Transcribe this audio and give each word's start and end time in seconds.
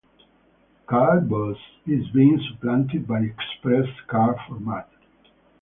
Cardbus 0.87 1.57
is 1.85 2.09
being 2.09 2.41
supplanted 2.49 3.07
by 3.07 3.19
ExpressCard 3.21 4.47
format. 4.47 4.89